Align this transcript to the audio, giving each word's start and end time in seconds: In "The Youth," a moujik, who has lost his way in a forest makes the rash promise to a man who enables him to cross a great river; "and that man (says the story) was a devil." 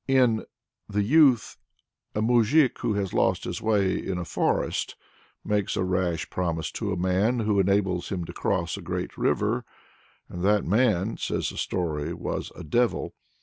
In 0.07 0.45
"The 0.89 1.03
Youth," 1.03 1.57
a 2.15 2.23
moujik, 2.23 2.79
who 2.79 2.95
has 2.95 3.13
lost 3.13 3.43
his 3.43 3.61
way 3.61 3.95
in 4.03 4.17
a 4.17 4.25
forest 4.25 4.95
makes 5.45 5.75
the 5.75 5.83
rash 5.83 6.27
promise 6.31 6.71
to 6.71 6.91
a 6.91 6.97
man 6.97 7.41
who 7.41 7.59
enables 7.59 8.09
him 8.09 8.25
to 8.25 8.33
cross 8.33 8.75
a 8.77 8.81
great 8.81 9.15
river; 9.15 9.63
"and 10.27 10.43
that 10.43 10.65
man 10.65 11.17
(says 11.17 11.49
the 11.49 11.57
story) 11.57 12.13
was 12.15 12.51
a 12.55 12.63
devil." 12.63 13.13